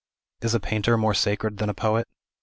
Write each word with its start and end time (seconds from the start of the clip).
Is 0.41 0.55
a 0.55 0.59
painter 0.59 0.97
more 0.97 1.13
sacred 1.13 1.57
than 1.57 1.69
a 1.69 1.75
poet? 1.75 2.07